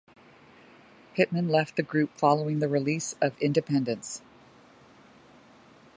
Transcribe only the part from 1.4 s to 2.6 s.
left the group following